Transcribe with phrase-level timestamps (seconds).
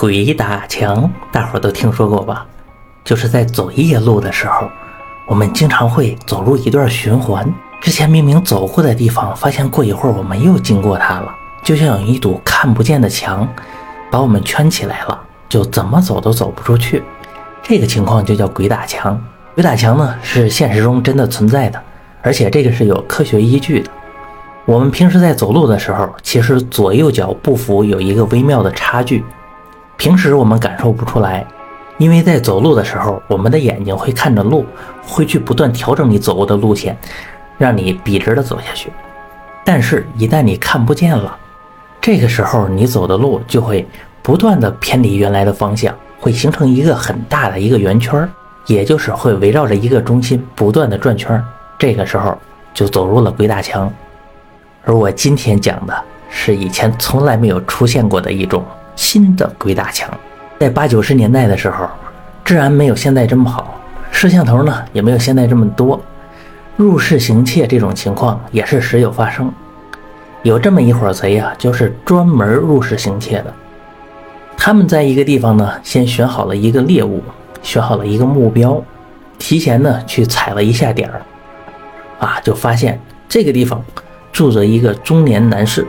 [0.00, 2.46] 鬼打墙，大伙儿都听说过吧？
[3.04, 4.70] 就是在走夜路的时候，
[5.26, 7.52] 我们经常会走入一段循环。
[7.80, 11.34] 之前明明走过的地方，发现过一会儿我们又经过它了，
[11.64, 13.48] 就像有一堵看不见的墙，
[14.08, 17.02] 把我们圈起来了，就怎么走都走不出去。
[17.60, 19.20] 这个情况就叫鬼打墙。
[19.56, 21.82] 鬼打墙呢，是现实中真的存在的，
[22.22, 23.90] 而且这个是有科学依据的。
[24.64, 29.24] 我们平时在走路的时候，其实左右脚步幅有一个微妙的差距。
[29.98, 31.44] 平时我们感受不出来，
[31.98, 34.64] 因为在走路的时候，我们的眼睛会看着路，
[35.04, 36.96] 会去不断调整你走过的路线，
[37.58, 38.92] 让你笔直的走下去。
[39.64, 41.36] 但是，一旦你看不见了，
[42.00, 43.84] 这个时候你走的路就会
[44.22, 48.26] 不断的偏离原来的方向，会形成一个很大的一个圆圈，
[48.66, 51.42] 也就是会围绕着一个中心不断的转圈。
[51.76, 52.38] 这个时候
[52.72, 53.92] 就走入了鬼打墙。
[54.84, 58.64] 而我今天讲的是以前从来没有出现过的一种。
[58.98, 60.10] 新的鬼打墙，
[60.58, 61.88] 在八九十年代的时候，
[62.44, 66.02] 治安没有现在这么好，摄像头呢也没有现在这么多，
[66.74, 69.52] 入室行窃这种情况也是时有发生。
[70.42, 73.54] 有这么一伙贼啊，就是专门入室行窃的。
[74.56, 77.22] 他们在一个地方呢，先选好了一个猎物，
[77.62, 78.82] 选好了一个目标，
[79.38, 81.22] 提前呢去踩了一下点儿，
[82.18, 83.80] 啊，就发现这个地方
[84.32, 85.86] 住着一个中年男士。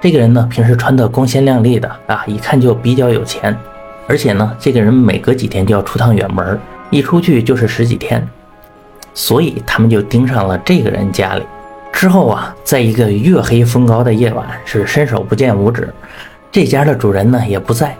[0.00, 3.56] 这个人呢，平时穿的光鲜亮丽的啊，一看就比较有钱。
[4.08, 6.58] 而且呢，这个人每隔几天就要出趟远门，
[6.90, 8.24] 一出去就是十几天。
[9.14, 11.42] 所以他们就盯上了这个人家里。
[11.92, 15.92] 之后啊，在一个月黑风高的夜晚，是伸手不见五指，
[16.52, 17.96] 这家的主人呢也不在，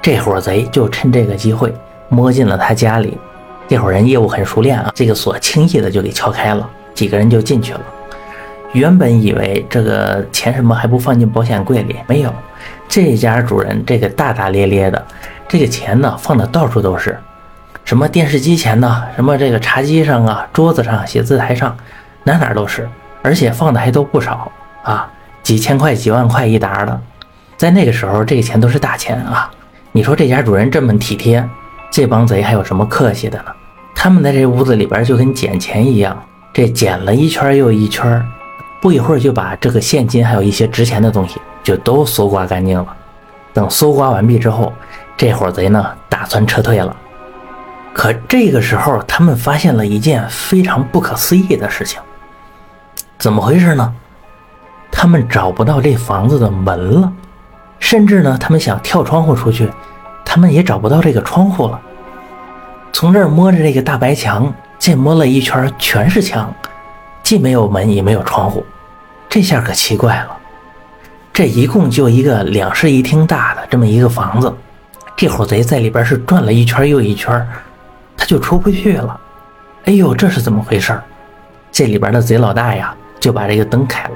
[0.00, 1.74] 这伙贼就趁这个机会
[2.08, 3.18] 摸进了他家里。
[3.68, 7.80] 这伙人业务很熟练啊，这个锁轻易的就给敲开了，几个人就进去了。
[8.72, 12.32] 原本以为这个钱什么还不放进保险柜里，没有。
[12.88, 15.06] 这家主人这个大大咧咧的，
[15.48, 17.18] 这个钱呢放的到处都是，
[17.84, 21.76] 什么电视机前呢，什么这个茶几上啊，桌子上，写字台上，
[22.24, 22.88] 哪哪都是，
[23.22, 24.50] 而且放的还都不少
[24.84, 25.10] 啊，
[25.42, 27.00] 几千块、几万块一沓的。
[27.56, 29.50] 在那个时候，这个钱都是大钱啊。
[29.92, 31.44] 你说这家主人这么体贴，
[31.90, 33.46] 这帮贼还有什么客气的呢？
[33.94, 36.16] 他们在这屋子里边就跟捡钱一样，
[36.52, 38.24] 这捡了一圈又一圈。
[38.80, 42.96] 不一会儿就把这个现金还有一些值钱的东西就都搜刮干净了。
[43.52, 44.72] 等搜刮完毕之后，
[45.16, 46.96] 这伙贼呢打算撤退了。
[47.92, 52.00] 可这个时候，他们发现了一件非常不可思议的事情。
[53.18, 53.92] 怎么回事呢？
[54.90, 57.12] 他们找不到这房子的门了，
[57.78, 59.70] 甚至呢，他们想跳窗户出去，
[60.24, 61.80] 他们也找不到这个窗户了。
[62.92, 66.54] 从这儿摸着这个大白墙，这摸了一圈全是墙。
[67.30, 68.66] 既没有门也没有窗户，
[69.28, 70.36] 这下可奇怪了。
[71.32, 74.52] 这一共就一个两室一厅大的这么一个房子，
[75.16, 77.48] 这伙贼在里边是转了一圈又一圈，
[78.16, 79.20] 他就出不去了。
[79.84, 81.00] 哎呦，这是怎么回事？
[81.70, 84.10] 这里边的贼老大呀，就把这个灯开了。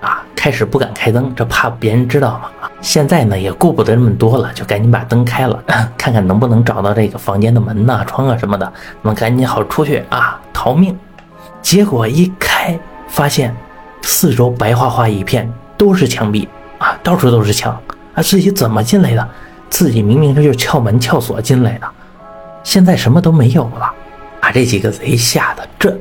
[0.00, 2.68] 啊，开始不敢开灯，这怕别人知道嘛。
[2.80, 5.62] 现在呢也顾不得那么多了，就赶紧把灯开了，
[5.96, 8.72] 看看能不能找到这个房间的门呐、窗啊什么的，
[9.02, 10.98] 我们赶紧好出去啊，逃命。
[11.70, 12.76] 结果一开，
[13.06, 13.54] 发现
[14.02, 15.48] 四周白花花一片，
[15.78, 16.48] 都是墙壁
[16.78, 17.80] 啊，到处都是墙
[18.12, 18.20] 啊！
[18.20, 19.28] 自己怎么进来的？
[19.68, 21.86] 自己明明这就撬门撬锁进来的，
[22.64, 23.88] 现在什么都没有了，
[24.40, 25.96] 把这几个贼吓得这，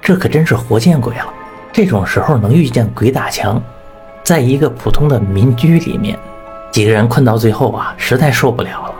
[0.00, 1.26] 这可真是活见鬼了！
[1.70, 3.62] 这种时候能遇见鬼打墙，
[4.22, 6.18] 在一个普通的民居里面，
[6.70, 8.94] 几个人困到最后啊，实在受不了了，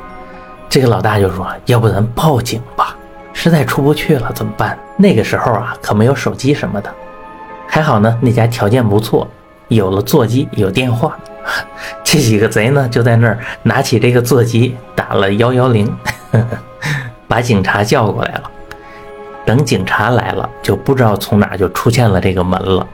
[0.69, 2.94] 这个老大就说：“要不咱报警吧。”
[3.34, 4.78] 实在出不去了怎么办？
[4.96, 6.90] 那个时候啊，可没有手机什么的，
[7.66, 9.28] 还好呢，那家条件不错，
[9.68, 11.14] 有了座机，有电话。
[12.02, 15.94] 这几个贼呢，就在那儿拿起这个座机打了幺幺零，
[17.28, 18.50] 把警察叫过来了。
[19.44, 22.86] 等警察来了，就不知道从哪就出现了这个门了。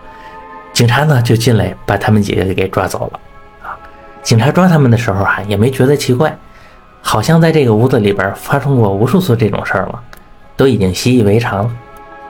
[0.73, 3.21] 警察呢就进来把他们几个给抓走了。
[3.63, 3.79] 啊，
[4.23, 6.37] 警察抓他们的时候啊，也没觉得奇怪，
[7.03, 10.03] 好像在这个屋子里边发生过无数次这种事儿了。
[10.61, 11.71] 都已经习以为常了，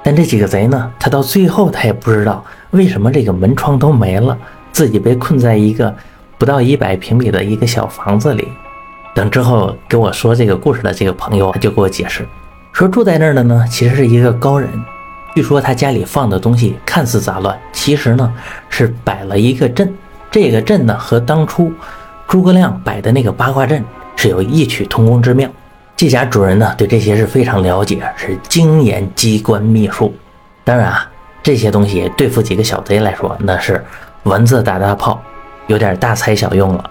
[0.05, 0.89] 但这几个贼呢？
[1.01, 4.39] 他到最后他也不知道为什么这个门窗都没了，
[4.71, 5.93] 自己被困在一个
[6.39, 8.47] 不到一百平米的一个小房子里。
[9.17, 12.25] 等之后跟我说这个故事的这个朋友他就给我解释，
[12.73, 14.71] 说住在那儿的呢，其实是一个高人。
[15.35, 18.33] 据说他家里放的东西看似杂乱，其实呢
[18.69, 19.93] 是摆了一个阵。
[20.31, 21.73] 这个阵呢和当初
[22.29, 23.85] 诸葛亮摆的那个八卦阵
[24.15, 25.51] 是有异曲同工之妙。
[26.01, 30.15] 这家主人呢，对这些是非常了解，是精研机关秘术。
[30.65, 31.07] 当然啊，
[31.43, 33.85] 这些东西对付几个小贼来说，那是
[34.23, 35.23] 蚊子打大炮，
[35.67, 36.91] 有点大材小用了。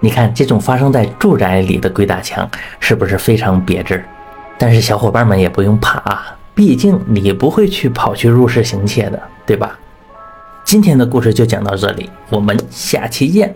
[0.00, 2.50] 你看，这种发生在住宅里的鬼打墙，
[2.80, 4.04] 是不是非常别致？
[4.58, 9.78] 但是小伙伴们也不用怕啊，毕竟你不会去跑去入室行窃的，对吧？
[10.64, 13.54] 今天的故事就讲到这里，我们下期见。